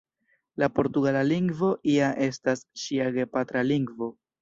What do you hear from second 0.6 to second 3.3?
La portugala lingvo ja estas ŝia